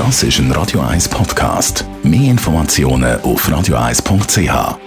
Das 0.00 0.16
ist 0.22 0.38
ein 0.38 0.50
Radio 0.52 0.80
1 0.80 1.10
Podcast. 1.10 1.84
Mehr 2.02 2.30
Informationen 2.30 3.20
auf 3.20 3.46
radio1.ch. 3.46 4.78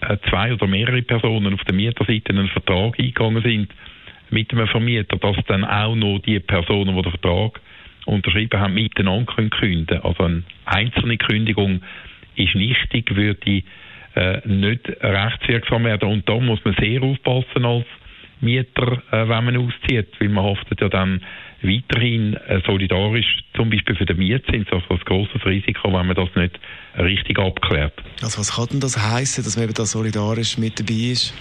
äh, 0.02 0.18
zwei 0.28 0.52
oder 0.52 0.66
mehrere 0.66 1.00
Personen 1.00 1.54
auf 1.54 1.64
der 1.64 1.74
Mieterseite 1.74 2.32
einen 2.32 2.48
Vertrag 2.48 2.98
eingegangen 2.98 3.42
sind 3.42 3.68
mit 4.28 4.52
einem 4.52 4.68
Vermieter, 4.68 5.16
dass 5.16 5.36
dann 5.46 5.64
auch 5.64 5.94
noch 5.94 6.18
die 6.18 6.38
Personen, 6.40 6.94
die 6.94 7.02
den 7.02 7.10
Vertrag 7.10 7.60
unterschrieben 8.04 8.60
haben, 8.60 8.74
miteinander 8.74 9.32
können 9.32 9.50
künden. 9.50 9.98
Also 10.02 10.24
eine 10.24 10.42
einzelne 10.66 11.16
Kündigung 11.16 11.80
ist 12.36 12.54
nichtig, 12.54 13.14
würde 13.16 13.62
äh, 14.14 14.46
nicht 14.46 14.88
rechtswirksam 15.00 15.84
werden. 15.84 16.08
Und 16.10 16.28
da 16.28 16.38
muss 16.38 16.62
man 16.64 16.76
sehr 16.78 17.02
aufpassen 17.02 17.64
als 17.64 17.86
Mieter, 18.42 19.02
äh, 19.10 19.28
wenn 19.28 19.44
man 19.44 19.56
auszieht, 19.56 20.08
weil 20.18 20.28
man 20.28 20.44
haftet 20.44 20.80
ja 20.80 20.88
dann 20.88 21.20
weiterhin 21.62 22.34
äh, 22.34 22.60
solidarisch, 22.66 23.44
zum 23.54 23.70
Beispiel 23.70 23.94
für 23.94 24.04
den 24.04 24.18
Mietzins, 24.18 24.66
also 24.70 24.84
ein 24.90 25.00
grosses 25.04 25.44
Risiko, 25.46 25.92
wenn 25.92 26.06
man 26.06 26.16
das 26.16 26.28
nicht 26.34 26.58
richtig 26.98 27.38
abklärt. 27.38 27.94
Also 28.22 28.40
was 28.40 28.56
kann 28.56 28.66
denn 28.70 28.80
das 28.80 28.98
heißen, 28.98 29.44
dass 29.44 29.56
man 29.56 29.64
eben 29.64 29.74
da 29.74 29.84
solidarisch 29.84 30.58
mit 30.58 30.78
dabei 30.80 31.12
ist? 31.12 31.34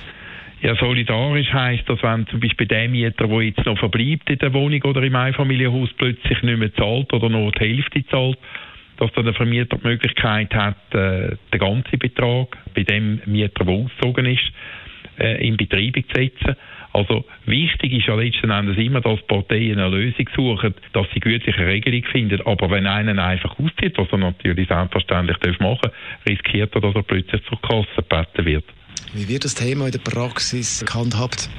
Ja, 0.61 0.75
solidarisch 0.75 1.51
heisst, 1.51 1.89
dass 1.89 2.03
wenn 2.03 2.27
zum 2.27 2.39
Beispiel 2.39 2.67
der 2.67 2.87
Mieter, 2.87 3.27
der 3.27 3.41
jetzt 3.41 3.65
noch 3.65 3.79
verbleibt 3.79 4.29
in 4.29 4.37
der 4.37 4.53
Wohnung 4.53 4.81
oder 4.83 5.01
im 5.01 5.15
Einfamilienhaus, 5.15 5.89
plötzlich 5.97 6.43
nicht 6.43 6.59
mehr 6.59 6.73
zahlt 6.75 7.11
oder 7.13 7.29
nur 7.29 7.51
die 7.51 7.61
Hälfte 7.61 8.05
zahlt, 8.05 8.37
dass 8.97 9.11
dann 9.13 9.25
der 9.25 9.33
Vermieter 9.33 9.77
die 9.77 9.87
Möglichkeit 9.87 10.53
hat, 10.53 10.93
äh, 10.93 11.35
den 11.51 11.59
ganzen 11.59 11.97
Betrag 11.97 12.55
bei 12.75 12.83
dem 12.83 13.19
Mieter, 13.25 13.65
der 13.65 13.73
ausgezogen 13.73 14.27
ist, 14.27 14.51
äh, 15.21 15.47
in 15.47 15.57
Betrieb 15.57 15.95
zu 15.95 16.15
setzen. 16.15 16.55
Also 16.93 17.23
wichtig 17.45 17.93
ist 17.93 18.07
ja 18.07 18.15
letzten 18.15 18.49
Endes 18.49 18.77
immer, 18.77 18.99
dass 18.99 19.21
Parteien 19.21 19.79
eine 19.79 19.89
Lösung 19.89 20.27
suchen, 20.35 20.73
dass 20.91 21.07
sie 21.13 21.21
gütliche 21.21 21.65
Regelung 21.65 22.03
finden. 22.11 22.41
Aber 22.45 22.69
wenn 22.69 22.85
einer 22.85 23.23
einfach 23.23 23.57
auszieht, 23.57 23.97
was 23.97 24.11
er 24.11 24.17
natürlich 24.17 24.67
selbstverständlich 24.67 25.59
machen 25.59 25.79
darf, 25.83 25.93
riskiert 26.27 26.75
er, 26.75 26.81
dass 26.81 26.95
er 26.95 27.03
plötzlich 27.03 27.41
zur 27.45 27.61
Kasse 27.61 27.87
gebeten 27.97 28.45
wird. 28.45 28.65
Wie 29.13 29.27
wird 29.29 29.45
das 29.45 29.55
Thema 29.55 29.85
in 29.85 29.91
der 29.91 29.99
Praxis 29.99 30.83
gehandhabt? 30.85 31.49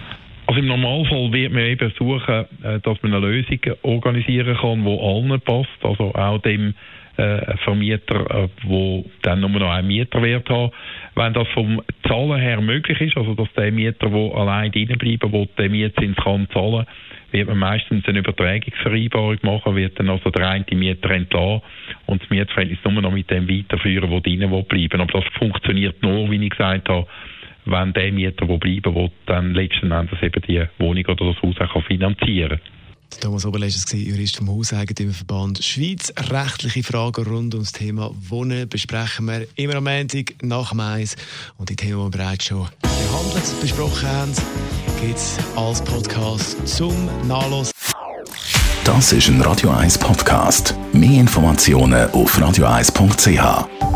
Also 0.46 0.60
im 0.60 0.66
Normalfall 0.66 1.32
wird 1.32 1.52
man 1.52 1.62
eben 1.62 1.92
suchen, 1.98 2.44
äh, 2.62 2.80
dass 2.80 3.02
man 3.02 3.14
eine 3.14 3.26
Lösung 3.26 3.60
organisieren 3.82 4.56
kann, 4.56 4.84
die 4.84 4.98
allen 4.98 5.40
passt, 5.40 5.82
also 5.82 6.14
auch 6.14 6.42
dem 6.42 6.74
äh, 7.16 7.56
Vermieter, 7.58 8.48
äh, 8.64 9.04
dann 9.22 9.40
nur 9.40 9.50
noch 9.50 9.70
einen 9.70 9.88
Mieterwert 9.88 10.48
hat. 10.48 10.72
Wenn 11.14 11.34
das 11.34 11.48
vom 11.48 11.82
Zahlen 12.08 12.40
her 12.40 12.60
möglich 12.60 13.00
ist, 13.00 13.16
also 13.16 13.34
dass 13.34 13.52
der 13.54 13.70
Mieter, 13.70 14.08
der 14.08 14.34
allein 14.34 14.70
bleiben 14.70 15.32
will, 15.32 15.48
den 15.58 15.72
Mietzins 15.72 16.16
kann 16.16 16.48
zahlen, 16.52 16.86
wird 17.32 17.48
man 17.48 17.58
meistens 17.58 18.06
eine 18.06 18.18
Übertragungsvereinbarung 18.20 19.38
machen, 19.42 19.76
wird 19.76 19.98
dann 19.98 20.10
also 20.10 20.30
der 20.30 20.48
eine 20.48 20.64
Mieter 20.72 21.10
entlassen 21.10 21.62
und 22.06 22.22
das 22.22 22.30
Mietverhältnis 22.30 22.78
nur 22.84 23.02
noch 23.02 23.12
mit 23.12 23.30
dem 23.30 23.48
weiterführen, 23.48 24.10
der 24.10 24.20
drinnen 24.20 24.64
bleiben 24.64 25.00
Aber 25.00 25.20
das 25.20 25.24
funktioniert 25.38 26.02
nur, 26.02 26.30
wie 26.30 26.44
ich 26.44 26.50
gesagt 26.50 26.88
habe, 26.88 27.06
wenn 27.64 27.92
der 27.92 28.12
Mieter, 28.12 28.46
der 28.46 28.56
bleiben 28.56 28.94
will, 28.94 29.10
dann 29.26 29.54
letzten 29.54 29.92
Endes 29.92 30.22
eben 30.22 30.42
die 30.46 30.64
Wohnung 30.78 31.04
oder 31.06 31.26
das 31.32 31.42
Haus 31.42 31.60
auch 31.60 31.84
finanzieren 31.84 32.58
kann. 32.58 32.81
Thomas 33.20 33.44
Oberlesch 33.44 33.76
war 33.76 33.98
Jurist 33.98 34.36
vom 34.36 34.48
Hauseigentümerverband 34.48 35.62
Schweiz. 35.64 36.12
Rechtliche 36.16 36.82
Fragen 36.82 37.24
rund 37.24 37.54
ums 37.54 37.72
Thema 37.72 38.10
Wohnen 38.28 38.68
besprechen 38.68 39.26
wir 39.26 39.46
immer 39.56 39.76
am 39.76 39.84
Montag 39.84 40.34
nach 40.42 40.72
Mais. 40.74 41.16
Und 41.58 41.68
die 41.68 41.76
Themen, 41.76 41.98
die 41.98 42.04
wir 42.04 42.10
bereits 42.10 42.46
schon 42.46 42.68
behandelt, 42.80 43.60
besprochen 43.60 44.08
haben, 44.08 44.32
gibt 45.00 45.16
es 45.18 45.36
als 45.56 45.82
Podcast 45.82 46.56
zum 46.66 47.08
Nachlass. 47.26 47.70
Das 48.84 49.12
ist 49.12 49.28
ein 49.28 49.40
Radio 49.42 49.70
1 49.70 49.98
Podcast. 49.98 50.74
Mehr 50.92 51.20
Informationen 51.20 52.10
auf 52.10 52.36
radio1.ch. 52.38 53.91